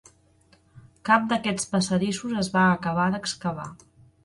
[1.09, 3.71] Cap d'aquests passadissos es va acabar d'excavar.